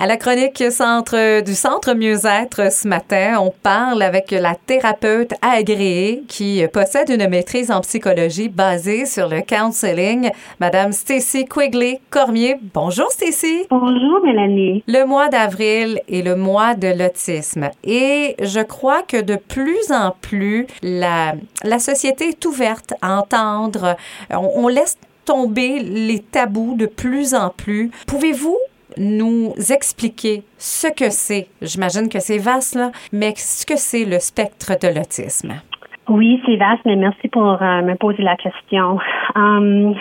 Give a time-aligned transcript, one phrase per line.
[0.00, 6.22] À la chronique centre du Centre Mieux-être ce matin, on parle avec la thérapeute agréée
[6.28, 10.30] qui possède une maîtrise en psychologie basée sur le counseling,
[10.60, 12.58] Madame Stacy Quigley Cormier.
[12.72, 13.66] Bonjour Stacy.
[13.70, 14.84] Bonjour Mélanie.
[14.86, 20.14] Le mois d'avril est le mois de l'autisme et je crois que de plus en
[20.20, 21.34] plus la,
[21.64, 23.96] la société est ouverte à entendre,
[24.30, 27.90] on, on laisse tomber les tabous de plus en plus.
[28.06, 28.56] Pouvez-vous
[28.98, 31.48] nous expliquer ce que c'est?
[31.62, 35.54] J'imagine que c'est vaste, là, mais ce que c'est le spectre de l'autisme?
[36.08, 38.98] Oui, c'est vaste, mais merci pour euh, me poser la question.
[39.34, 39.94] Um,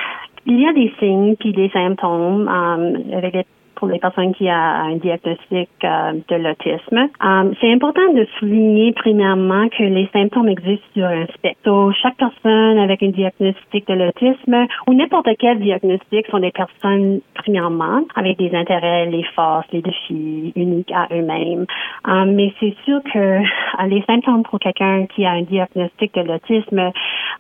[0.46, 3.46] il y a des signes puis des symptômes um, avec les
[3.78, 7.10] pour les personnes qui ont un diagnostic euh, de l'autisme.
[7.22, 11.92] Um, c'est important de souligner premièrement que les symptômes existent sur un spectre.
[12.02, 18.02] chaque personne avec un diagnostic de l'autisme ou n'importe quel diagnostic sont des personnes premièrement
[18.16, 21.66] avec des intérêts, les forces, les défis uniques à eux-mêmes.
[22.06, 26.22] Um, mais c'est sûr que euh, les symptômes pour quelqu'un qui a un diagnostic de
[26.22, 26.80] l'autisme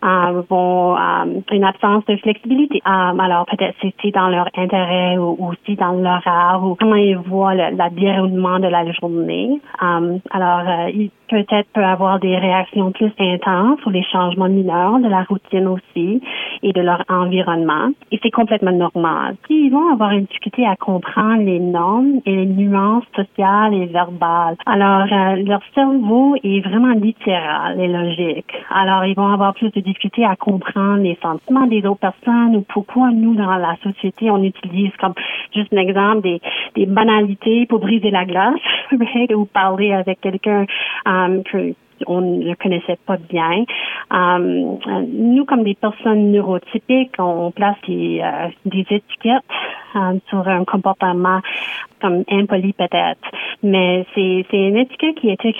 [0.03, 0.95] euh, vont
[1.51, 2.81] une absence de flexibilité.
[2.85, 6.26] alors peut-être c'est dans leur intérêt ou aussi dans leur
[6.63, 9.61] ou comment ils voient le, la déroulement de la journée.
[9.81, 14.99] Um, alors, euh, ils peut-être peut avoir des réactions plus intenses ou les changements mineurs
[14.99, 16.21] de la routine aussi
[16.63, 17.89] et de leur environnement.
[18.11, 19.35] Et c'est complètement normal.
[19.49, 24.55] Ils vont avoir une difficulté à comprendre les normes et les nuances sociales et verbales.
[24.65, 28.51] Alors, euh, leur cerveau est vraiment littéral et logique.
[28.69, 32.61] Alors, ils vont avoir plus de difficulté à comprendre les sentiments des autres personnes ou
[32.67, 35.13] pourquoi nous, dans la société, on utilise comme
[35.53, 36.41] juste un exemple des,
[36.75, 38.59] des banalités pour briser la glace
[39.35, 40.65] ou parler avec quelqu'un
[41.05, 41.73] um, que
[42.05, 43.65] on ne connaissait pas bien.
[44.11, 49.43] Um, nous, comme des personnes neurotypiques, on place des, euh, des étiquettes
[50.29, 51.41] sur un comportement
[52.01, 53.21] comme impoli peut-être.
[53.63, 55.55] Mais c'est, c'est une étiquette qui a été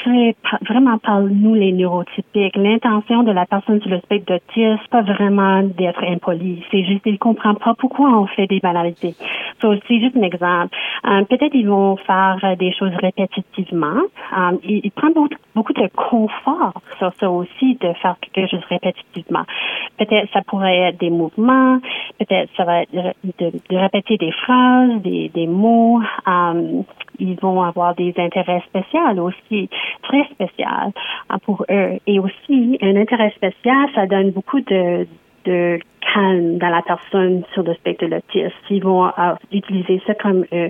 [0.70, 2.56] vraiment par nous, les neurotypiques.
[2.56, 6.64] L'intention de la personne sur le spectre d'autisme, pas vraiment d'être impoli.
[6.72, 9.16] C'est juste, il comprend pas pourquoi on fait des banalités.
[9.62, 10.76] So, c'est juste un exemple.
[11.04, 14.02] Um, peut-être ils vont faire des choses répétitivement.
[14.36, 18.64] Um, ils, ils, prennent beaucoup, beaucoup de confort sur ça aussi, de faire quelque chose
[18.70, 19.46] répétitivement.
[19.98, 21.80] Peut-être ça pourrait être des mouvements,
[22.18, 26.02] peut-être ça va être de, de répéter des phrases, des, des mots.
[26.26, 26.84] Um,
[27.20, 29.70] ils vont avoir des intérêts spéciaux aussi,
[30.04, 30.66] très spéciaux
[31.32, 31.98] uh, pour eux.
[32.06, 35.08] Et aussi, un intérêt spécial, ça donne beaucoup de,
[35.46, 35.80] de
[36.14, 38.56] calme dans la personne sur le spectre de l'autisme.
[38.70, 40.70] Ils vont uh, utiliser ça comme euh,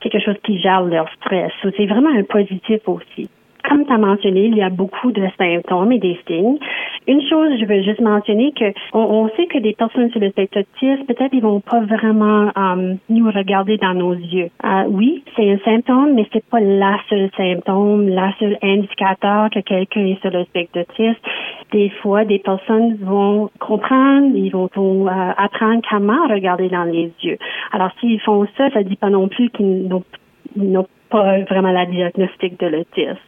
[0.00, 1.52] quelque chose qui gère leur stress.
[1.62, 3.28] c'est vraiment un positif aussi
[3.68, 6.58] comme tu as mentionné, il y a beaucoup de symptômes et des signes.
[7.06, 10.60] Une chose, je veux juste mentionner que on, sait que des personnes sur le spectre
[10.60, 14.50] autiste, peut-être ils vont pas vraiment um, nous regarder dans nos yeux.
[14.62, 19.60] Uh, oui, c'est un symptôme, mais c'est pas la seule symptôme, la seule indicateur que
[19.60, 21.20] quelqu'un est sur le spectre autiste.
[21.72, 27.12] Des fois, des personnes vont comprendre, ils vont, vont uh, apprendre comment regarder dans les
[27.22, 27.38] yeux.
[27.72, 29.88] Alors, s'ils font ça, ça dit pas non plus qu'ils
[30.56, 33.18] n'ont pas vraiment la diagnostic de l'autisme.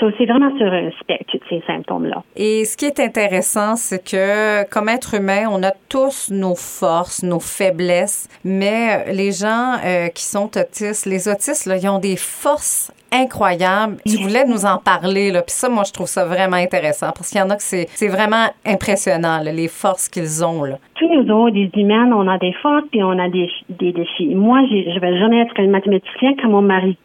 [0.00, 2.22] So, c'est vraiment sur un spectre, ces symptômes-là.
[2.36, 7.22] Et ce qui est intéressant, c'est que comme être humain, on a tous nos forces,
[7.22, 12.16] nos faiblesses, mais les gens euh, qui sont autistes, les autistes, là, ils ont des
[12.16, 13.96] forces incroyables.
[14.06, 15.42] Tu voulais nous en parler, là.
[15.42, 17.86] Puis ça, moi, je trouve ça vraiment intéressant parce qu'il y en a que c'est,
[17.90, 20.78] c'est vraiment impressionnant, les forces qu'ils ont, là.
[20.96, 24.34] Tous nous autres, des humains, on a des forces puis on a des, des défis.
[24.34, 26.96] Moi, je vais jamais être une mathématicienne comme mon mari.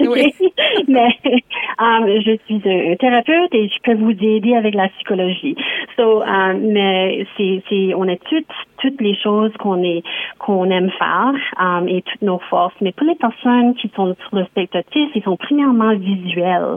[0.00, 0.34] Oui.
[0.88, 1.10] mais
[1.80, 5.56] um, je suis un thérapeute et je peux vous aider avec la psychologie.
[5.96, 8.46] So, um, mais c'est, on a toutes,
[8.80, 10.02] toutes les choses qu'on est,
[10.38, 12.74] qu'on aime faire um, et toutes nos forces.
[12.80, 16.76] Mais pour les personnes qui sont sur le spectre ils sont premièrement visuels.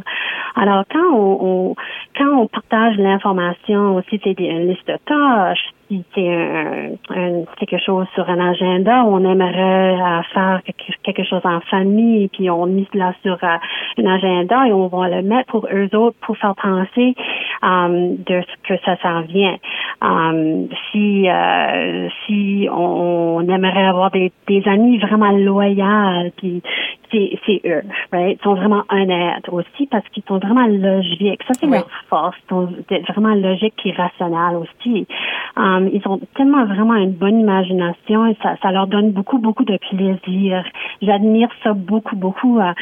[0.56, 1.76] Alors quand on, on
[2.18, 8.08] quand on partage l'information aussi, c'est une liste de tâches si c'est un, quelque chose
[8.14, 10.62] sur un agenda, on aimerait euh, faire
[11.04, 13.58] quelque, chose en famille, puis on mise là sur euh,
[13.98, 17.16] un agenda et on va le mettre pour eux autres pour faire penser
[17.62, 19.58] um, de ce que ça s'en vient.
[20.04, 26.62] Um, si euh, si on, aimerait avoir des, des amis vraiment loyaux, puis
[27.46, 28.38] c'est eux, right?
[28.40, 31.42] Ils sont vraiment honnêtes aussi parce qu'ils sont vraiment logiques.
[31.48, 32.36] Ça, c'est leur force.
[32.46, 32.70] Ils sont
[33.10, 35.08] vraiment logiques et rationnels aussi.
[35.56, 39.66] Um, ils ont tellement vraiment une bonne imagination et ça, ça leur donne beaucoup, beaucoup
[39.66, 40.64] de plaisir.
[41.02, 42.60] J'admire ça beaucoup, beaucoup.
[42.60, 42.74] Euh,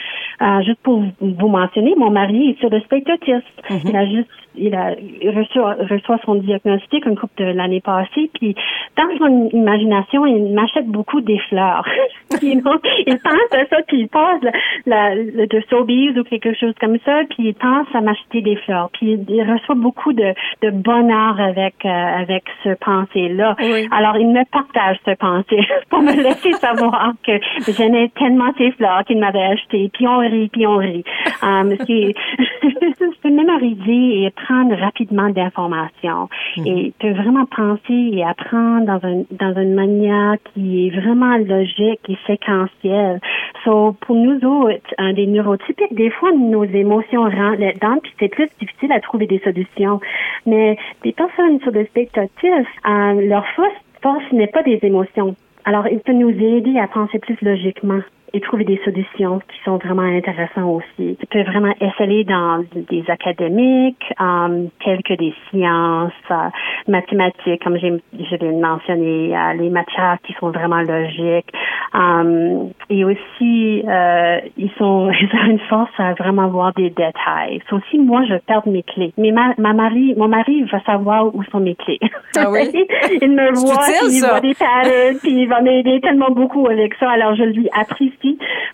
[0.41, 3.47] Euh, juste pour vous mentionner, mon mari est sur le spectre autiste.
[3.85, 4.95] Il a juste il a
[5.33, 8.55] reçoit, reçoit son diagnostic un couple de l'année passée, puis
[8.97, 11.87] dans son imagination, il m'achète beaucoup des fleurs.
[13.07, 14.41] il pense à ça, puis il passe
[14.85, 18.55] la, la, de Sobeys ou quelque chose comme ça, puis il pense à m'acheter des
[18.57, 18.89] fleurs.
[18.93, 23.55] Puis il reçoit beaucoup de, de bonheur avec euh, avec ce pensée-là.
[23.91, 27.33] Alors il me partage ce pensée pour me laisser savoir que
[27.71, 29.89] j'aimais tellement ces fleurs qu'il m'avait achetées.
[29.93, 31.03] Puis on rit, puis on rit.
[31.43, 32.13] Um, c'est
[33.31, 36.67] mémoriser et prendre rapidement d'informations mhm.
[36.67, 42.01] et peut vraiment penser et apprendre dans, un, dans une manière qui est vraiment logique
[42.07, 43.19] et séquentielle.
[43.63, 48.29] So, pour nous autres, un des neurotypiques, des fois, nos émotions rentrent là-dedans, puis c'est
[48.29, 49.99] plus difficile à trouver des solutions.
[50.45, 55.35] Mais des personnes sur le spectre euh, leur force, force n'est pas des émotions.
[55.65, 58.01] Alors, il peut nous aider à penser plus logiquement
[58.33, 61.17] et trouver des solutions qui sont vraiment intéressantes aussi.
[61.19, 66.49] Tu peux vraiment essayer dans des académiques, um, tels que des sciences, euh,
[66.87, 71.51] mathématiques, comme j'ai, je l'ai mentionné, euh, les matières qui sont vraiment logiques.
[71.93, 77.61] Um, et aussi, euh, ils sont, ils ont une force à vraiment voir des détails.
[77.69, 79.13] C'est aussi moi, je perds mes clés.
[79.17, 81.99] Mais ma, ma mari, mon mari va savoir où sont mes clés.
[82.37, 82.61] Ah oui?
[83.21, 87.09] il me voit, il voit des patterns, puis il va m'aider tellement beaucoup avec ça.
[87.09, 88.20] Alors je lui apprécie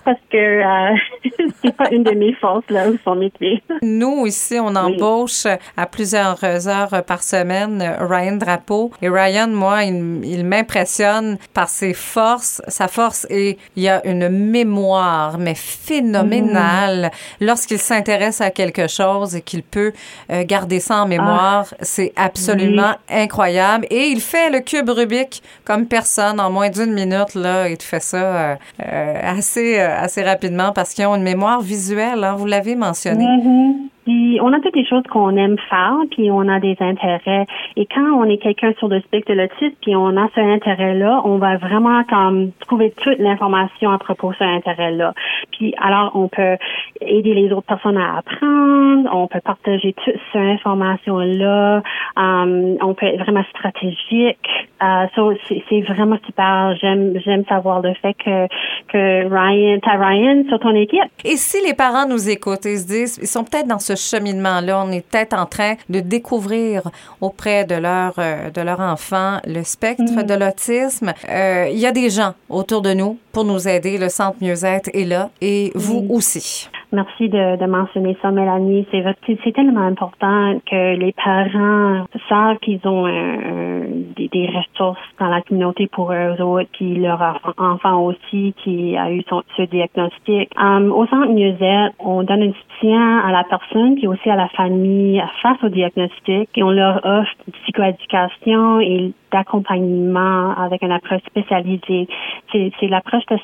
[0.03, 0.95] parce que euh,
[1.61, 3.61] c'est pas une de mes forces là où sont mes clés.
[3.81, 5.45] Nous ici, on embauche
[5.75, 12.61] à plusieurs heures par semaine Ryan Drapeau et Ryan, moi, il, m'impressionne par ses forces,
[12.67, 17.11] sa force et il y a une mémoire mais phénoménale
[17.41, 17.45] mm.
[17.45, 19.91] lorsqu'il s'intéresse à quelque chose et qu'il peut
[20.31, 21.65] euh, garder ça en mémoire.
[21.71, 21.75] Ah.
[21.81, 27.35] c'est absolument incroyable et il fait le cube Rubik comme personne en moins d'une minute
[27.35, 27.69] là.
[27.69, 28.55] Il fait ça euh,
[29.37, 32.23] assez assez rapidement parce qu'ils ont une mémoire visuelle.
[32.23, 33.25] Hein, vous l'avez mentionné.
[33.25, 33.87] Mm-hmm.
[34.07, 37.45] Puis on a toutes les choses qu'on aime faire, puis on a des intérêts.
[37.75, 41.23] Et quand on est quelqu'un sur le spectre de l'autisme, puis on a ce intérêt-là,
[41.25, 45.13] on va vraiment comme trouver toute l'information à propos de ce intérêt-là.
[45.51, 46.55] Puis alors on peut
[47.01, 51.81] aider les autres personnes à apprendre, on peut partager toute cette information-là,
[52.15, 54.37] um, on peut être vraiment stratégique.
[54.81, 56.75] Uh, so c'est vraiment super.
[56.79, 58.47] J'aime j'aime savoir le fait que
[58.87, 61.01] que Ryan, t'as Ryan sur ton équipe.
[61.25, 64.83] Et si les parents nous écoutent et se disent, ils sont peut-être dans ce cheminement-là.
[64.85, 66.83] On est peut-être en train de découvrir
[67.21, 70.23] auprès de leur, euh, de leur enfant le spectre mm.
[70.23, 71.13] de l'autisme.
[71.29, 73.99] Euh, il y a des gens autour de nous pour nous aider.
[73.99, 76.67] Le Centre Mieux-être est là et vous aussi.
[76.91, 78.87] Merci de, de, mentionner ça, Mélanie.
[78.89, 79.03] C'est,
[79.43, 83.05] c'est tellement important que les parents savent qu'ils ont
[84.15, 87.21] des, des, ressources dans la communauté pour eux autres, puis leur
[87.57, 90.49] enfant aussi qui a eu son, ce diagnostic.
[90.57, 94.47] Um, au Centre Mieux-être, on donne un soutien à la personne puis aussi à la
[94.49, 101.21] famille face au diagnostic et on leur offre une psychoéducation et d'accompagnement avec une approche
[101.27, 102.07] spécialisée.
[102.51, 102.87] C'est, c'est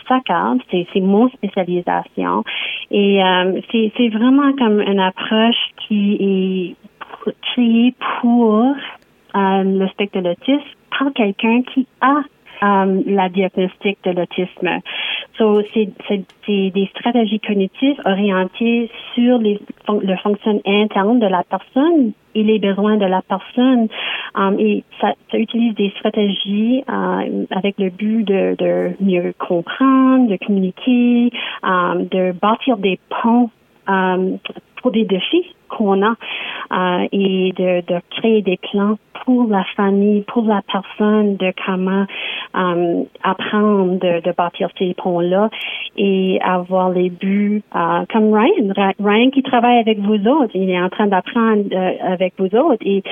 [0.08, 2.44] SACAD, c'est, mon spécialisation.
[2.92, 5.56] Et euh, c'est, c'est vraiment comme une approche
[5.88, 6.76] qui est
[7.42, 8.76] créée pour
[9.36, 12.22] euh, le spectre de l'autisme par quelqu'un qui a
[12.64, 14.80] euh, la diagnostic de l'autisme.
[15.38, 15.90] So, c'est,
[16.48, 19.60] des stratégies cognitives orientées sur les,
[19.90, 23.88] le fonctionnement interne de la personne et les besoins de la personne.
[24.36, 30.28] Um, et ça, ça, utilise des stratégies uh, avec le but de, de, mieux comprendre,
[30.28, 31.32] de communiquer,
[31.64, 33.50] um, de bâtir des ponts
[33.88, 34.38] um,
[34.82, 36.16] pour des défis qu'on a
[36.72, 42.06] uh, et de, de créer des plans pour la famille, pour la personne, de comment
[42.54, 45.50] um, apprendre de, de, bâtir ces ponts-là
[45.98, 48.74] et avoir les buts uh, comme Ryan.
[49.00, 52.84] Ryan qui travaille avec vous autres, il est en train d'apprendre uh, avec vous autres.
[52.86, 53.04] Et